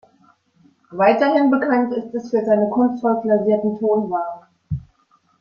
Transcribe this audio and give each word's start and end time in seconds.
Weiterhin 0.89 1.51
bekannt 1.51 1.93
ist 1.93 2.15
es 2.15 2.31
für 2.31 2.43
seine 2.43 2.71
kunstvoll 2.71 3.21
glasierten 3.21 3.77
Tonwaren. 3.77 4.47